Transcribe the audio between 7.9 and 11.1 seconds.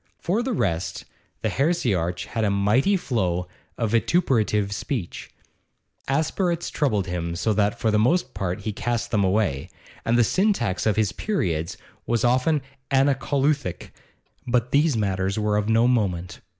the most part he cast them away, and the syntax of